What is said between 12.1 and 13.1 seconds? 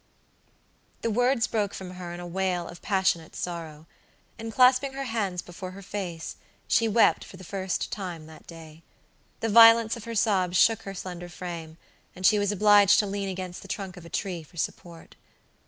and she was obliged to